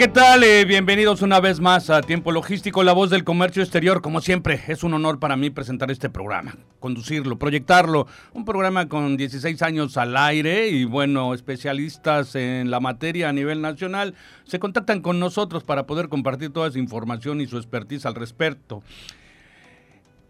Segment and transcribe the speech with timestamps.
[0.00, 0.44] ¿Qué tal?
[0.44, 4.00] Eh, bienvenidos una vez más a Tiempo Logístico, la voz del comercio exterior.
[4.00, 8.06] Como siempre, es un honor para mí presentar este programa, conducirlo, proyectarlo.
[8.32, 13.60] Un programa con 16 años al aire y, bueno, especialistas en la materia a nivel
[13.60, 14.14] nacional
[14.44, 18.82] se contactan con nosotros para poder compartir toda esa información y su expertise al respecto.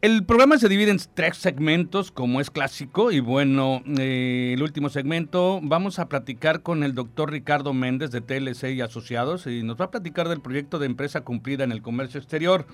[0.02, 4.88] El programa se divide en tres segmentos, como es clásico, y bueno, eh, el último
[4.88, 9.78] segmento vamos a platicar con el doctor Ricardo Méndez de TLC y Asociados, y nos
[9.78, 12.66] va a platicar del proyecto de empresa cumplida en el comercio exterior.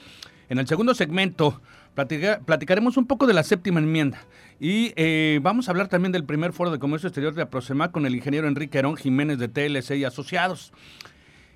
[0.48, 1.60] En el segundo segmento
[1.96, 4.20] platicaremos un poco de la séptima enmienda
[4.60, 8.06] y eh, vamos a hablar también del primer foro de comercio exterior de Aproxima con
[8.06, 10.72] el ingeniero Enrique Herón Jiménez de TLC y Asociados.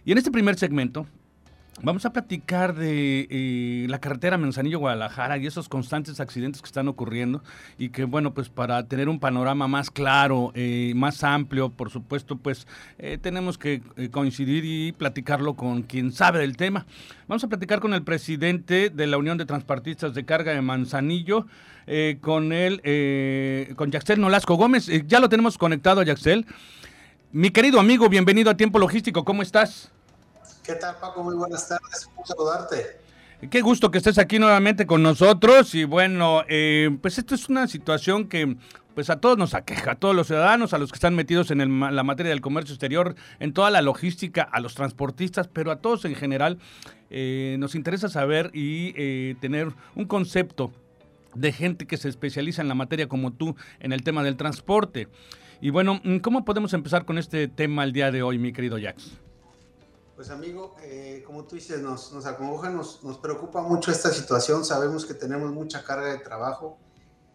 [0.05, 1.07] Y en este primer segmento
[1.83, 7.43] Vamos a platicar de eh, la carretera Manzanillo-Guadalajara y esos constantes accidentes que están ocurriendo
[7.79, 12.37] y que, bueno, pues para tener un panorama más claro, eh, más amplio, por supuesto,
[12.37, 12.67] pues
[12.99, 16.85] eh, tenemos que coincidir y platicarlo con quien sabe del tema.
[17.29, 21.47] Vamos a platicar con el presidente de la Unión de Transportistas de Carga de Manzanillo,
[22.21, 24.89] con él, con Yaxel Nolasco Gómez.
[25.07, 26.47] ya lo tenemos conectado a Yaxel.
[27.33, 29.91] Mi querido amigo, bienvenido a Tiempo Logístico, ¿cómo estás?
[30.71, 31.25] ¿Qué tal, Paco?
[31.25, 32.09] Muy buenas tardes.
[32.17, 33.01] Un saludarte.
[33.51, 37.67] Qué gusto que estés aquí nuevamente con nosotros y bueno, eh, pues esto es una
[37.67, 38.57] situación que
[38.95, 41.81] pues a todos nos aqueja, a todos los ciudadanos, a los que están metidos en
[41.81, 46.05] la materia del comercio exterior, en toda la logística, a los transportistas, pero a todos
[46.05, 46.59] en general
[47.11, 50.71] eh, nos interesa saber y eh, tener un concepto
[51.35, 55.09] de gente que se especializa en la materia como tú en el tema del transporte.
[55.61, 59.19] Y bueno, ¿cómo podemos empezar con este tema el día de hoy, mi querido Jax?
[60.21, 64.67] Pues amigo, eh, como tú dices, nos, nos acongoja, nos, nos, preocupa mucho esta situación.
[64.67, 66.77] Sabemos que tenemos mucha carga de trabajo.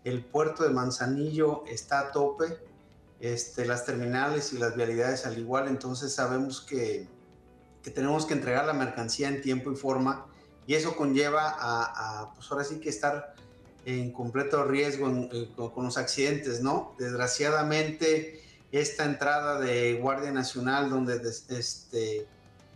[0.03, 2.45] El puerto de Manzanillo está a tope,
[3.19, 5.68] este, las terminales y las vialidades al igual.
[5.68, 7.07] Entonces sabemos que,
[7.81, 10.28] que tenemos que entregar la mercancía en tiempo y forma
[10.68, 13.34] y eso conlleva a, a pues ahora sí que estar
[13.85, 16.94] en completo riesgo eh, con, con los accidentes, ¿no?
[17.00, 21.19] Desgraciadamente, esta entrada de Guardia Nacional donde
[21.50, 22.28] este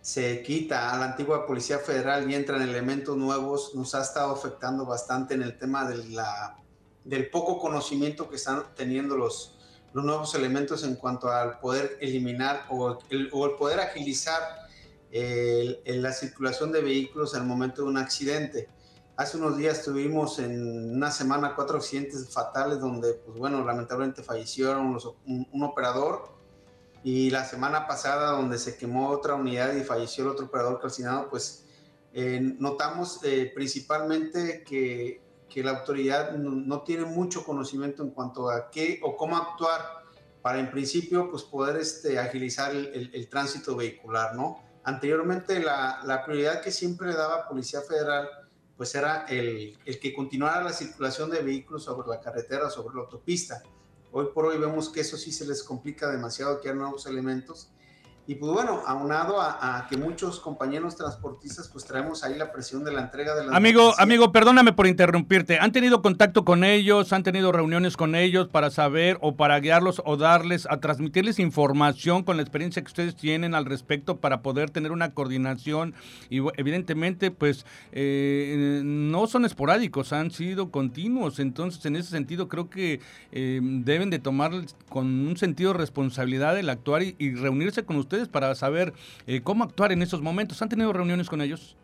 [0.09, 4.83] se quita a la antigua Policía Federal y entran elementos nuevos, nos ha estado afectando
[4.83, 6.57] bastante en el tema de la,
[7.03, 9.59] del poco conocimiento que están teniendo los,
[9.93, 14.41] los nuevos elementos en cuanto al poder eliminar o el, o el poder agilizar
[15.11, 18.67] la circulación de vehículos el momento de un accidente.
[19.15, 24.97] Hace unos días tuvimos en una semana cuatro accidentes fatales donde, pues bueno, lamentablemente fallecieron
[25.27, 26.38] un operador,
[27.03, 31.29] y la semana pasada donde se quemó otra unidad y falleció el otro operador calcinado,
[31.29, 31.65] pues
[32.13, 35.27] eh, notamos eh, principalmente que,
[35.63, 40.03] la autoridad no, tiene mucho conocimiento en cuanto a qué o cómo actuar
[40.41, 44.63] para en principio pues poder este, agilizar el, tránsito vehicular, ¿no?
[44.83, 48.29] Anteriormente la, prioridad que siempre daba Policía Federal
[48.77, 53.01] pues era el, el que continuara la circulación de vehículos sobre la carretera, sobre la
[53.01, 53.61] autopista
[54.11, 57.69] Hoy por hoy vemos que eso sí se les complica demasiado, que hay nuevos elementos
[58.29, 62.83] y pues bueno, aunado a, a, que muchos compañeros transportistas pues traemos ahí la presión
[62.83, 63.57] de la entrega de la...
[63.57, 65.57] Amigo, amigo, perdóname por interrumpirte.
[65.57, 67.11] ¿Han tenido contacto con ellos?
[67.11, 72.21] ¿Han tenido reuniones con ellos para saber o para guiarlos o darles, a transmitirles información
[72.21, 75.95] con la experiencia que ustedes tienen al respecto para poder tener una coordinación?
[76.29, 81.39] Y evidentemente pues eh, no son esporádicos, han sido continuos.
[81.39, 83.01] Entonces en ese sentido creo que
[83.31, 84.51] eh, deben de tomar
[84.87, 88.93] con un sentido de responsabilidad el actuar y, y reunirse con ustedes para saber
[89.27, 90.61] eh, cómo actuar en esos momentos.
[90.61, 91.75] ¿Han tenido reuniones con ellos?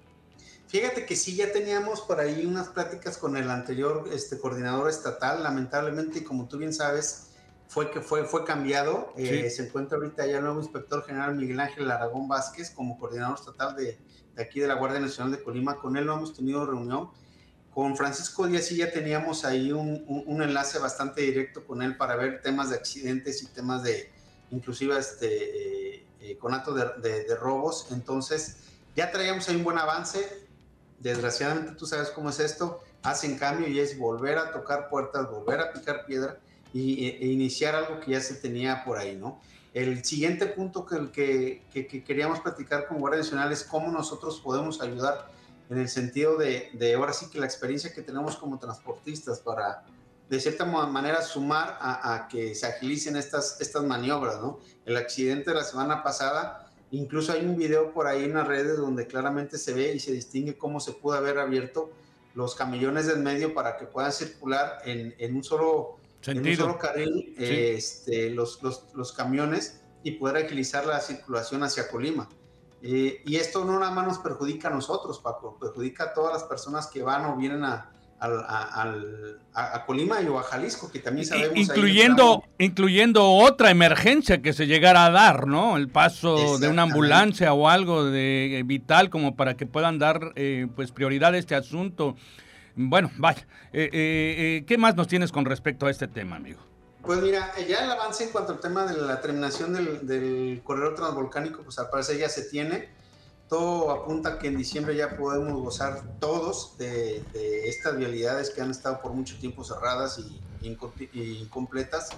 [0.68, 5.44] Fíjate que sí, ya teníamos por ahí unas pláticas con el anterior este, coordinador estatal.
[5.44, 7.30] Lamentablemente, como tú bien sabes,
[7.68, 9.14] fue que fue, fue cambiado.
[9.16, 13.38] Eh, Se encuentra ahorita ya el nuevo inspector general Miguel Ángel Aragón Vázquez como coordinador
[13.40, 14.00] estatal de,
[14.36, 15.76] de, aquí de la Guardia Nacional de Colima.
[15.78, 17.10] Con él no hemos tenido reunión.
[17.72, 21.98] Con Francisco Díaz sí ya teníamos ahí un, un, un enlace bastante directo con él
[21.98, 24.12] para ver temas de accidentes y temas de,
[24.52, 25.85] inclusive este, eh,
[26.40, 27.88] con actos de, robos.
[27.92, 28.58] Entonces,
[28.96, 30.48] ya traíamos ahí un buen avance.
[31.00, 35.60] Desgraciadamente tú sabes cómo es esto, hacen cambio y es volver a tocar puertas, volver
[35.60, 36.40] a picar piedra
[36.74, 39.40] y, e, e iniciar algo que ya se tenía por ahí, ¿no?
[39.74, 44.82] El siguiente punto que, que, que, queríamos platicar con Guardia Nacional es cómo nosotros podemos
[44.82, 45.30] ayudar
[45.70, 49.84] en el sentido de, de ahora sí que la experiencia que tenemos como transportistas para
[50.30, 54.60] de cierta manera sumar a, a, que se agilicen estas, estas maniobras, ¿no?
[54.86, 58.78] El accidente de la semana pasada, incluso hay un video por ahí en las redes
[58.78, 61.92] donde claramente se ve y se distingue cómo se pudo haber abierto
[62.34, 66.80] los camellones del medio para que puedan circular en, en un solo en un solo
[66.80, 72.28] carril este, los, los, los, camiones y poder agilizar la circulación hacia Colima.
[72.82, 76.44] Eh, y esto no nada más nos perjudica a nosotros, Paco, perjudica a todas las
[76.44, 81.58] personas que van o vienen a, a, Colima y o a Jalisco, que también sabemos.
[81.58, 85.78] Incluyendo, incluyendo otra emergencia que se llegara a dar, ¿no?
[85.78, 90.68] El paso de una ambulancia o algo de vital como para que puedan dar eh,
[90.76, 92.16] pues prioridad a este asunto.
[92.76, 96.60] Bueno, vaya, eh, eh, ¿qué más nos tienes con respecto a este tema, amigo?
[97.02, 100.96] Pues mira, ya el avance en cuanto al tema de la terminación del, del corredor
[100.96, 102.90] transvolcánico, pues al parecer ya se tiene
[103.48, 107.24] todo apunta que en diciembre ya podemos gozar todos de,
[107.68, 112.10] estas vialidades que han estado por mucho tiempo cerradas y, incompletas.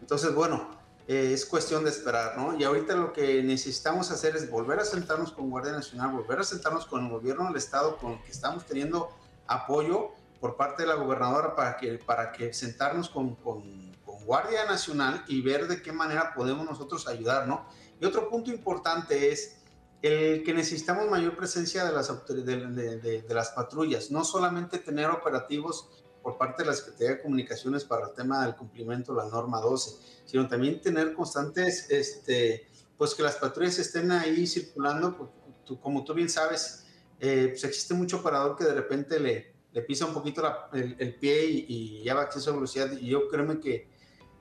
[0.00, 0.70] Entonces, bueno,
[1.06, 2.58] eh, es cuestión de esperar, ¿no?
[2.58, 6.44] Y ahorita lo que necesitamos hacer es volver a sentarnos con Guardia Nacional, volver a
[6.44, 9.10] sentarnos con el gobierno del Estado, con el que estamos teniendo
[9.46, 13.62] apoyo por parte de la gobernadora para que, para que sentarnos con, con,
[14.06, 17.66] con Guardia Nacional y ver de qué manera podemos nosotros ayudar, ¿no?
[18.00, 19.61] Y otro punto importante es
[20.02, 25.88] el que necesitamos mayor presencia de las, de, de, las patrullas, no solamente tener operativos
[26.22, 29.60] por parte de la Secretaría de Comunicaciones para el tema del cumplimiento de la norma
[29.60, 32.66] 12, sino también tener constantes, este,
[32.98, 36.84] pues que las patrullas estén ahí circulando, pues, como tú bien sabes,
[37.20, 41.46] eh, pues existe mucho operador que de repente le, le pisa un poquito el, pie
[41.46, 43.88] y, y, ya va a acceso a velocidad, y yo creo que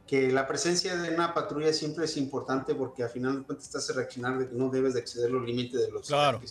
[0.08, 3.90] que la presencia de una patrulla siempre es importante porque al final de cuentas estás
[3.90, 6.42] a reaccionar de que no debes de exceder los límites de los claro.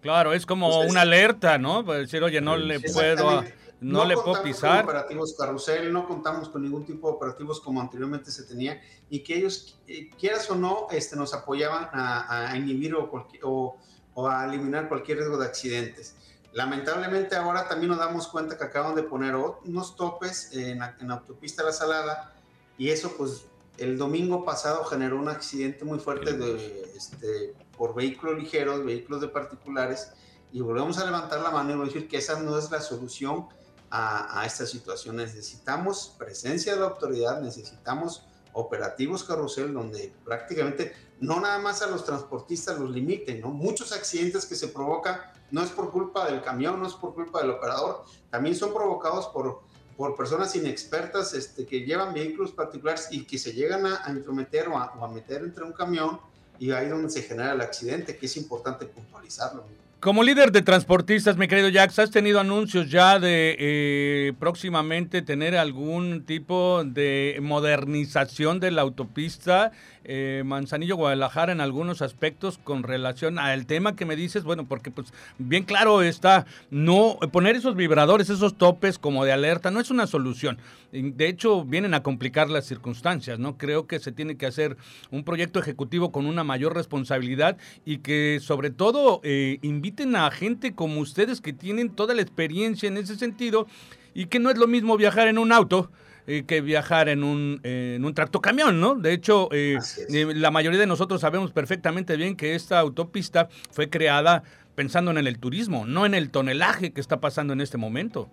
[0.00, 1.86] Claro, es como una alerta, ¿no?
[1.86, 3.44] Para decir, oye, no le puedo,
[3.80, 4.84] no, le puedo pisar.
[4.84, 9.20] Con operativos carrusel, no contamos con ningún tipo de operativos como anteriormente se tenía y
[9.20, 13.08] que ellos, eh, quieras o no, este, nos apoyaban a, a inhibir o,
[13.44, 13.76] o,
[14.14, 16.16] o, a eliminar cualquier riesgo de accidentes.
[16.52, 21.14] Lamentablemente ahora también nos damos cuenta que acaban de poner unos topes en, en la
[21.14, 22.34] autopista La Salada
[22.82, 23.44] y eso pues
[23.78, 29.28] el domingo pasado generó un accidente muy fuerte de, este, por vehículos ligeros, vehículos de
[29.28, 30.10] particulares,
[30.50, 33.46] y volvemos a levantar la mano y decir que esa no es la solución
[33.88, 35.14] a, a esta situación.
[35.14, 42.04] Necesitamos presencia de la autoridad, necesitamos operativos carrusel donde prácticamente no nada más a los
[42.04, 43.50] transportistas los limiten, ¿no?
[43.50, 45.20] Muchos accidentes que se provocan
[45.52, 49.28] no es por culpa del camión, no es por culpa del operador, también son provocados
[49.28, 49.62] por
[50.02, 54.66] por personas inexpertas este, que llevan vehículos particulares y que se llegan a, a intrometer
[54.66, 56.18] o a, o a, meter entre un camión
[56.58, 59.64] y ahí donde se genera el accidente, que es importante puntualizarlo.
[60.00, 65.56] Como líder de transportistas, mi querido Jax, ¿has tenido anuncios ya de eh, próximamente tener
[65.56, 69.70] algún tipo de modernización de la autopista
[70.04, 74.44] eh, Manzanillo-Guadalajara en algunos aspectos con relación al tema que me dices?
[74.44, 79.70] Bueno, porque pues bien claro está, no poner esos vibradores, esos topes como de alerta
[79.70, 80.58] no es una solución.
[80.90, 83.56] De hecho, vienen a complicar las circunstancias, ¿no?
[83.56, 84.76] Creo que se tiene que hacer
[85.10, 90.30] un proyecto ejecutivo con una mayor responsabilidad y que sobre todo eh, invite inviten a
[90.30, 93.66] gente como ustedes que tienen toda la experiencia en ese sentido
[94.14, 95.90] y que no es lo mismo viajar en un auto
[96.26, 98.94] eh, que viajar en un, eh, en un tractocamión, ¿no?
[98.94, 103.90] De hecho, eh, eh, la mayoría de nosotros sabemos perfectamente bien que esta autopista fue
[103.90, 104.42] creada
[104.74, 108.30] pensando en el turismo, no en el tonelaje que está pasando en este momento.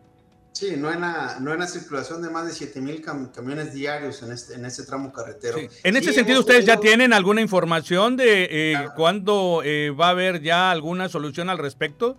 [0.51, 3.73] Sí, no en la, no en la circulación de más de 7 mil cam camiones
[3.73, 5.57] diarios en este, en este tramo carretero.
[5.57, 5.67] Sí.
[5.83, 6.81] En ese sí, sentido, ¿ustedes tenido...
[6.81, 8.93] ya tienen alguna información de eh, claro.
[8.95, 12.17] cuándo eh, va a haber ya alguna solución al respecto?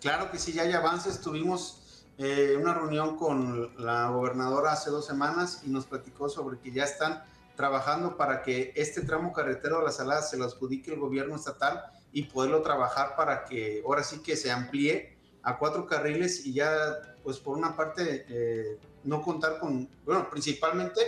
[0.00, 1.20] Claro que sí, ya hay avances.
[1.20, 1.81] Tuvimos
[2.18, 6.84] eh, una reunión con la gobernadora hace dos semanas y nos platicó sobre que ya
[6.84, 7.24] están
[7.56, 11.82] trabajando para que este tramo carretero de la Salada se lo adjudique el gobierno estatal
[12.12, 16.70] y poderlo trabajar para que ahora sí que se amplíe a cuatro carriles y ya
[17.22, 21.00] pues por una parte, eh, no contar con, bueno, principalmente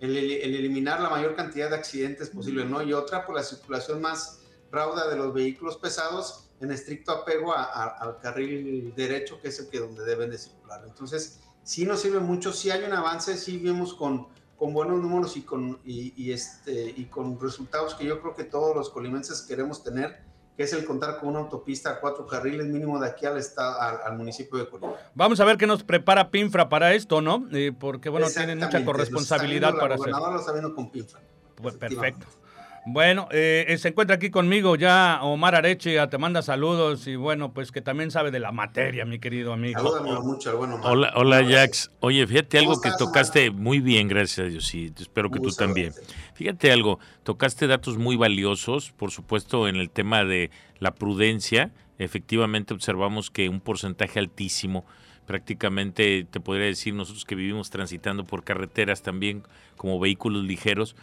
[0.00, 2.82] el, el, eliminar la mayor cantidad de accidentes posible, ¿no?
[2.82, 7.64] Y otra, por la circulación más rauda de los vehículos pesados en estricto apego a,
[7.64, 10.82] a, al carril derecho, que es el que donde deben de circular.
[10.86, 15.36] Entonces, sí nos sirve mucho, sí hay un avance, sí vemos con, con buenos números
[15.36, 19.42] y con, y, y, este, y con resultados que yo creo que todos los colimenses
[19.42, 23.24] queremos tener que es el contar con una autopista a cuatro carriles mínimo de aquí
[23.24, 24.96] al, estado, al, municipio de Colima.
[25.14, 27.48] Vamos a ver qué nos prepara Pinfra para esto, ¿no?
[27.52, 30.10] Eh, porque, bueno, tienen mucha corresponsabilidad para hacer.
[30.10, 31.20] lo está viendo con Pinfra.
[31.56, 32.26] Pues, perfecto.
[32.84, 37.70] Bueno, eh, se encuentra aquí conmigo ya Omar Areche, te manda saludos y bueno, pues
[37.70, 39.80] que también sabe de la materia, mi querido amigo.
[40.22, 41.92] mucho, bueno, Hola, hola Jax.
[42.00, 45.92] Oye, fíjate algo que tocaste muy bien, gracias a Dios, y espero que tú también.
[46.34, 51.70] Fíjate algo, tocaste datos muy valiosos, por supuesto, en el tema de la prudencia.
[51.98, 54.84] Efectivamente observamos que un porcentaje altísimo,
[55.26, 59.44] prácticamente te podría decir nosotros que vivimos transitando por carreteras también
[59.76, 60.96] como vehículos ligeros,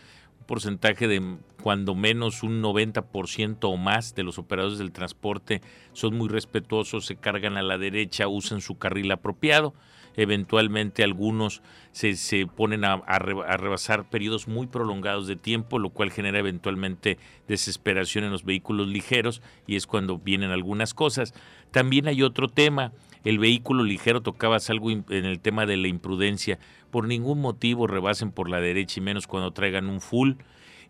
[0.50, 5.62] porcentaje de cuando menos un 90% o más de los operadores del transporte
[5.94, 9.76] son muy respetuosos, se cargan a la derecha, usan su carril apropiado.
[10.18, 16.10] Eventualmente algunos se, se ponen a, a, rebasar periodos muy prolongados de tiempo, lo cual
[16.10, 21.36] genera eventualmente desesperación en los vehículos ligeros y es cuando vienen algunas cosas.
[21.70, 22.92] También hay otro tema,
[23.24, 26.60] el vehículo ligero tocabas algo en el tema de la imprudencia
[26.90, 30.34] por ningún motivo rebasen por la derecha y menos cuando traigan un full.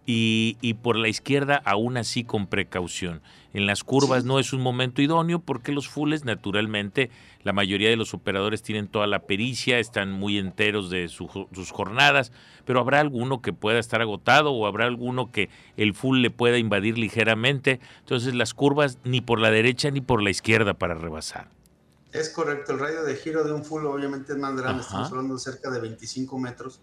[0.05, 3.21] Y, y, por la izquierda aún así con precaución.
[3.53, 7.11] En las curvas no es un momento idóneo porque los fulles naturalmente
[7.43, 12.31] la mayoría de los operadores tienen toda la pericia, están muy enteros de sus jornadas,
[12.65, 16.57] pero habrá alguno que pueda estar agotado o habrá alguno que el full le pueda
[16.57, 17.79] invadir ligeramente.
[17.99, 21.58] Entonces las curvas ni por la derecha ni por la izquierda para rebasar.
[22.11, 25.35] Es correcto, el radio de giro de un full obviamente es más grande, estamos hablando
[25.35, 26.81] de cerca de 25 metros,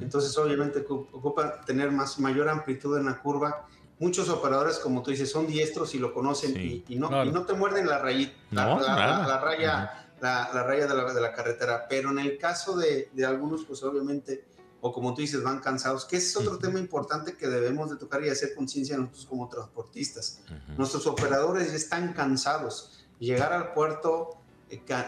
[0.00, 3.66] entonces obviamente ocupa tener más, mayor amplitud en la curva.
[3.98, 7.88] Muchos operadores, como tú dices, son diestros y lo conocen y, no, no te muerden
[7.88, 12.76] la, rayita, la, raya, la, raya de la, de la, carretera, pero en el caso
[12.76, 14.44] de, de, algunos, pues obviamente,
[14.80, 17.96] o como tú dices, van cansados, que ese es otro tema importante que debemos de
[17.96, 20.40] tocar y hacer conciencia nosotros como transportistas.
[20.76, 23.04] Nuestros operadores ya están cansados.
[23.18, 24.37] Llegar al puerto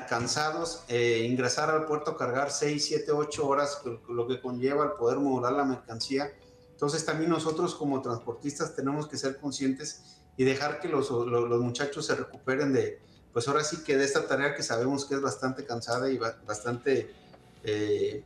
[0.08, 5.18] cansados, eh, ingresar al puerto, cargar 6, 7, 8 horas, lo que conlleva el poder
[5.18, 6.32] modular la mercancía.
[6.72, 12.06] Entonces también nosotros como transportistas tenemos que ser conscientes y dejar que los, los, muchachos
[12.06, 13.00] se recuperen de,
[13.32, 17.14] pues ahora sí que de esta tarea que sabemos que es bastante cansada y bastante,
[17.62, 18.24] eh,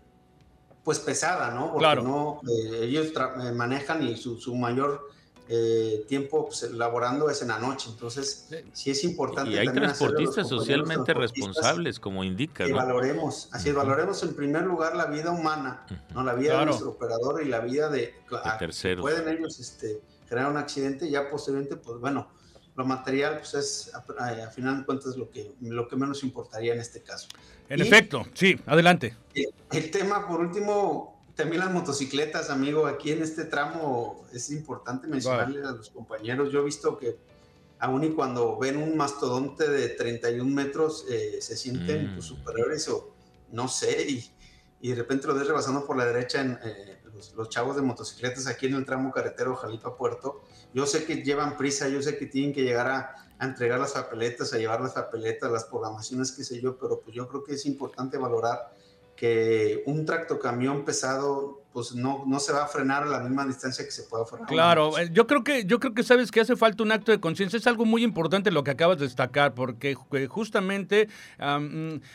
[0.84, 1.72] pues pesada, ¿no?
[1.72, 2.02] Porque claro.
[2.02, 2.40] no,
[2.80, 3.12] ellos
[3.54, 5.08] manejan y su, su mayor
[5.46, 7.90] eh, tiempo pues, laborando es en la noche.
[7.90, 9.50] Entonces, sí, es importante.
[9.50, 12.64] Y hay transportistas socialmente responsables, como indica.
[12.64, 16.22] Que valoremos, así valoremos en primer lugar la vida humana, ¿no?
[16.24, 18.14] la vida de nuestro operador y la vida de,
[18.58, 19.02] terceros.
[19.02, 22.28] Pueden ellos este, generar un accidente y ya posteriormente, pues bueno,
[22.76, 26.80] lo material pues es a, final de cuentas lo que, lo que menos importaría en
[26.80, 27.28] este caso.
[27.68, 29.14] En efecto, sí, adelante.
[29.70, 35.64] el tema, por último, también las motocicletas, amigo, aquí en este tramo es importante mencionarle
[35.66, 36.52] a los compañeros.
[36.52, 37.18] Yo he visto que
[37.78, 42.14] aún y cuando ven un mastodonte de 31 metros, eh, se sienten mm.
[42.14, 43.12] pues, superiores o
[43.50, 44.30] no sé, y,
[44.80, 46.98] y, de repente lo ves rebasando por la derecha en eh,
[47.36, 50.42] los, chavos de motocicletas aquí en el tramo carretero Jalipa Puerto.
[50.72, 53.92] Yo sé que llevan prisa, yo sé que tienen que llegar a, a entregar las
[53.92, 57.54] papeletas, a llevar las papeletas, las programaciones, qué sé yo, pero pues yo creo que
[57.54, 58.72] es importante valorar
[59.16, 63.84] que un tractocamión pesado pues no, no se va a frenar a la misma distancia
[63.84, 64.46] que se pueda frenar.
[64.46, 67.18] Claro, eh, yo creo que, yo creo que sabes que hace falta un acto de
[67.18, 67.56] conciencia.
[67.56, 69.96] Es algo muy importante lo que acabas de destacar, porque
[70.28, 71.08] justamente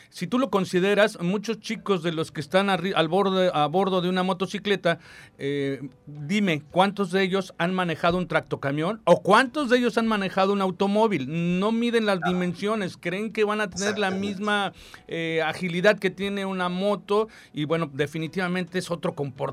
[0.08, 4.08] si tú lo consideras, muchos chicos de los que están al borde, a bordo de
[4.08, 4.98] una motocicleta,
[5.36, 9.02] eh, dime, ¿cuántos de ellos han manejado un tractocamión?
[9.04, 11.60] ¿O cuántos de ellos han manejado un automóvil?
[11.60, 14.72] No miden las dimensiones, creen que van a tener la misma
[15.06, 19.49] eh, agilidad que tiene una moto y bueno, definitivamente es otro comportamiento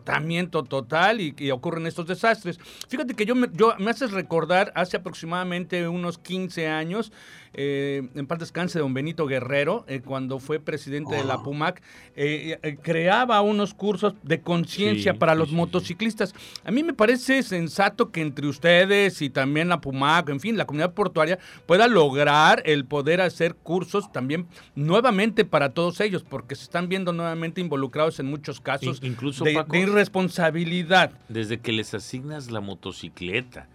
[0.64, 2.60] total y, ocurren estos desastres.
[2.88, 7.12] Fíjate que yo me, yo me haces recordar hace aproximadamente unos 15 años,
[7.54, 11.38] eh, en paz descanse don Benito Guerrero, eh, cuando fue presidente de la.
[11.38, 11.82] PUMAC,
[12.16, 16.34] eh, creaba unos cursos de conciencia para los motociclistas.
[16.66, 20.66] A mí me parece sensato que entre ustedes y también la PUMAC, en fin, la
[20.66, 26.64] comunidad portuaria, pueda lograr el poder hacer cursos también nuevamente para todos ellos, porque se
[26.64, 31.12] están viendo nuevamente involucrados en muchos casos incluso, de, irresponsabilidad.
[31.30, 33.68] Desde que les asignas la motocicleta.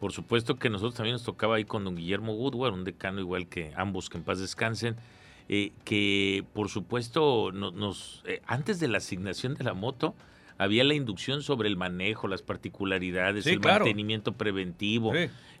[0.00, 3.46] Por supuesto que nosotros también nos tocaba ahí con don Guillermo Woodward, un decano igual
[3.48, 4.96] que ambos, que en paz descansen,
[5.48, 10.14] eh, que por supuesto nos, eh, antes de la asignación de la moto,
[10.58, 15.12] había la inducción sobre el manejo, las particularidades, el mantenimiento preventivo,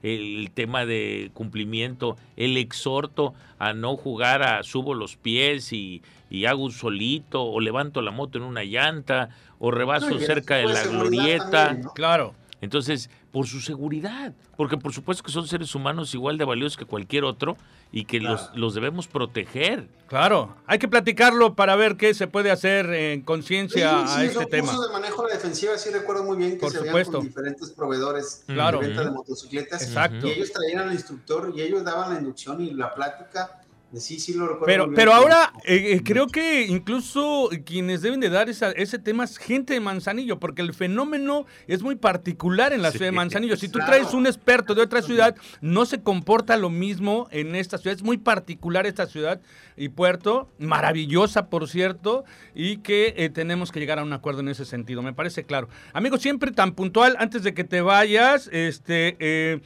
[0.02, 6.02] el, tema de cumplimiento, el exhorto a no jugar a subo los pies y,
[6.46, 10.82] hago un solito, o levanto la moto en una llanta, o rebaso cerca de la
[10.84, 11.78] glorieta.
[11.94, 12.34] Claro.
[12.66, 16.84] Entonces, por su seguridad, porque por supuesto que son seres humanos igual de valiosos que
[16.84, 17.56] cualquier otro
[17.92, 19.88] y que los, los debemos proteger.
[20.08, 24.72] Claro, hay que platicarlo para ver qué se puede hacer en conciencia a este tema.
[24.72, 27.18] de manejo de la defensiva, sí recuerdo muy bien que por se supuesto.
[27.18, 28.80] con diferentes proveedores claro.
[28.80, 29.82] de venta de motocicletas.
[29.82, 30.26] Exacto.
[30.26, 33.60] Y ellos traían al instructor y ellos daban la inducción y la plática
[33.94, 34.66] Sí, sí lo recuerdo.
[34.66, 39.24] Pero, pero ahora eh, eh, creo que incluso quienes deben de dar esa, ese tema
[39.24, 43.56] es gente de Manzanillo, porque el fenómeno es muy particular en la ciudad de Manzanillo.
[43.56, 47.78] Si tú traes un experto de otra ciudad, no se comporta lo mismo en esta
[47.78, 47.96] ciudad.
[47.96, 49.40] Es muy particular esta ciudad
[49.76, 52.24] y puerto, maravillosa por cierto,
[52.54, 55.00] y que eh, tenemos que llegar a un acuerdo en ese sentido.
[55.02, 55.68] Me parece claro.
[55.92, 59.62] Amigo, siempre tan puntual, antes de que te vayas, este...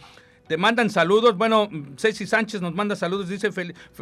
[0.50, 1.36] Te mandan saludos.
[1.36, 3.28] Bueno, Ceci Sánchez nos manda saludos.
[3.28, 3.50] Dice,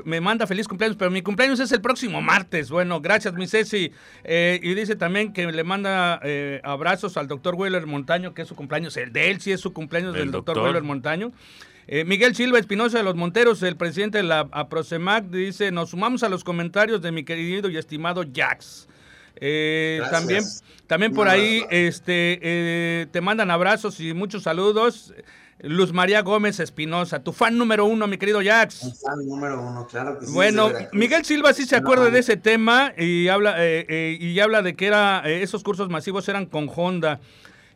[0.06, 2.70] me manda feliz cumpleaños, pero mi cumpleaños es el próximo martes.
[2.70, 3.92] Bueno, gracias, mi Ceci.
[4.24, 8.48] Eh, y dice también que le manda eh, abrazos al doctor Weller Montaño, que es
[8.48, 8.96] su cumpleaños.
[8.96, 11.32] El de él sí es su cumpleaños del doctor, Weller Montaño.
[11.86, 16.22] Eh, Miguel Silva Espinosa de los Monteros, el presidente de la APROCEMAC, dice, nos sumamos
[16.22, 18.88] a los comentarios de mi querido y estimado Jax.
[20.10, 20.44] también,
[20.86, 25.12] también por ahí este, te mandan abrazos y muchos saludos.
[25.60, 28.84] Luz María Gómez Espinosa, tu fan número uno, mi querido Jax.
[28.84, 30.32] Un fan número uno, claro que sí.
[30.32, 34.62] Bueno, Miguel Silva sí se acuerda de ese tema y habla, eh, eh, y habla
[34.62, 37.20] de que era eh, esos cursos masivos eran con Honda.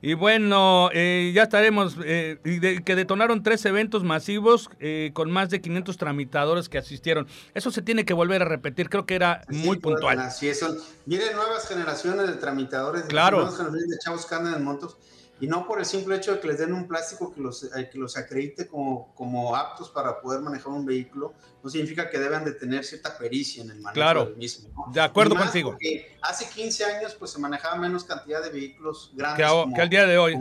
[0.05, 4.69] Y bueno, ya estaremos, y que detonaron tres eventos masivos
[5.13, 7.29] con más de 500 tramitadores que asistieron.
[7.55, 10.19] Eso se tiene que volver a repetir, creo que era muy puntual.
[10.19, 10.61] Así es,
[11.07, 13.37] vienen nuevas generaciones de tramitadores, claro.
[13.37, 14.97] nuevas generaciones de chavos que andan en montos
[15.43, 17.91] y no por el simple hecho de que les den un plástico que los, eh,
[17.91, 21.35] que los acredite como, como aptos para poder manejar un vehículo,
[21.65, 24.89] no significa que deban de tener cierta pericia en el manejo del mismo.
[24.93, 25.77] De acuerdo contigo.
[26.21, 30.07] Hace 15 años pues se manejaba menos cantidad de vehículos grandes que, como, al día
[30.07, 30.39] de hoy.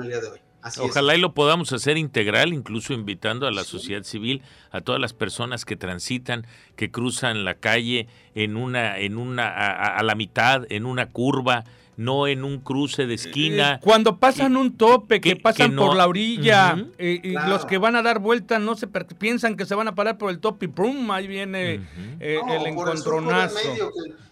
[0.00, 0.40] el día de hoy.
[0.80, 5.12] Ojalá y lo podamos hacer integral, incluso invitando a la sociedad civil, a todas las
[5.12, 10.86] personas que transitan, que cruzan la calle en una, en una, a la mitad, en
[10.86, 11.64] una curva,
[11.96, 13.74] no en un cruce de esquina.
[13.74, 17.96] Eh, cuando pasan un tope, que, pasan por la orilla, eh, y los que van
[17.96, 20.68] a dar vuelta no se piensan que se van a parar por el tope y
[20.68, 21.10] ¡pum!
[21.10, 21.86] Ahí viene
[22.20, 23.58] eh, el encontronazo.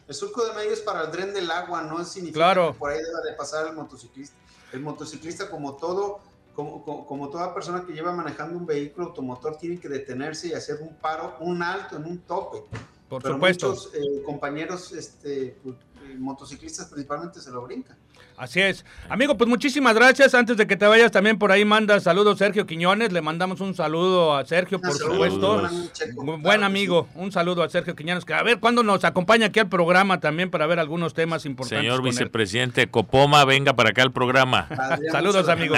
[0.07, 2.99] El surco, de medio es para el tren del agua, no significa que por ahí
[2.99, 4.37] debe de pasar el motociclista.
[4.73, 6.21] El motociclista, como todo,
[6.55, 10.81] como, como, toda persona que lleva manejando un vehículo automotor, tiene que detenerse y hacer
[10.83, 12.65] un paro, un alto en un tope.
[13.09, 13.71] Por supuesto.
[13.71, 13.93] Muchos
[14.27, 15.77] compañeros este, pues,
[16.19, 17.97] motociclistas principalmente se lo brincan.
[18.37, 18.85] Así es.
[19.09, 20.35] Amigo, pues muchísimas gracias.
[20.35, 23.13] Antes de que te vayas, también por ahí manda saludos Sergio Quiñones.
[23.13, 25.69] Le mandamos un saludo a Sergio, por supuesto.
[26.15, 27.09] Buen amigo.
[27.15, 28.25] Un saludo a Sergio Quiñones.
[28.25, 31.87] Que a ver cuándo nos acompaña aquí al programa también para ver algunos temas importantes.
[31.87, 34.69] Señor vicepresidente Copoma, venga para acá al programa.
[35.13, 35.77] Saludos, amigo.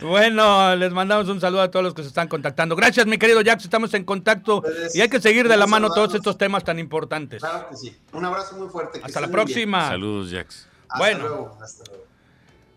[0.00, 2.76] bueno, les mandamos un saludo a todos los que se están contactando.
[2.76, 3.64] Gracias, mi querido Jax.
[3.64, 4.62] Estamos en contacto
[4.94, 7.40] y hay que seguir de la mano todos estos temas tan importantes.
[7.40, 7.94] Claro que sí.
[8.12, 9.00] Un abrazo muy fuerte.
[9.02, 9.88] Hasta la próxima.
[9.88, 11.56] Saludos, Jax bueno,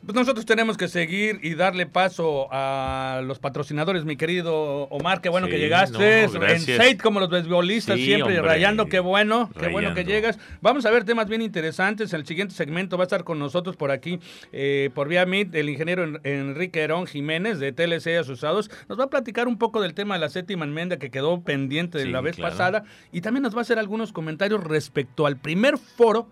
[0.06, 5.28] Pues nosotros tenemos que seguir y darle paso a los patrocinadores, mi querido Omar, qué
[5.28, 6.24] bueno que llegaste.
[6.24, 10.40] en Seid como los beisbolistas, siempre rayando, qué bueno, qué bueno que llegas.
[10.62, 12.14] Vamos a ver temas bien interesantes.
[12.14, 14.20] En el siguiente segmento va a estar con nosotros por aquí,
[14.54, 18.72] eh, por vía Meet, el ingeniero Enrique Herón Jiménez de TLC Asociados.
[18.88, 21.98] Nos va a platicar un poco del tema de la séptima enmienda que quedó pendiente
[21.98, 25.78] de la vez pasada y también nos va a hacer algunos comentarios respecto al primer
[25.78, 26.30] foro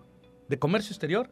[0.48, 1.30] de comercio exterior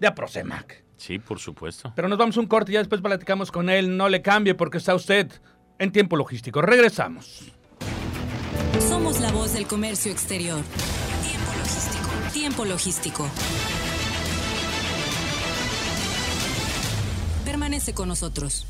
[0.00, 0.84] de Aprosemac.
[0.96, 1.92] Sí, por supuesto.
[1.94, 3.96] Pero nos vamos un corte y ya después platicamos con él.
[3.96, 5.30] No le cambie porque está usted
[5.78, 6.62] en tiempo logístico.
[6.62, 7.52] Regresamos.
[8.88, 10.60] Somos la voz del comercio exterior.
[11.22, 12.32] Tiempo logístico.
[12.32, 13.30] Tiempo logístico.
[17.44, 18.66] Permanece con nosotros.